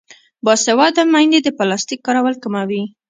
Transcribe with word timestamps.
باسواده 0.45 1.03
میندې 1.13 1.39
د 1.43 1.47
پلاستیک 1.57 1.99
کارول 2.07 2.35
کموي. 2.43 2.83